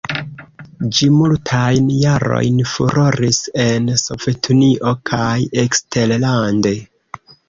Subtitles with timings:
[0.99, 5.29] Ĝi multajn jarojn furoris en Sovetunio kaj
[5.65, 6.73] eksterlande.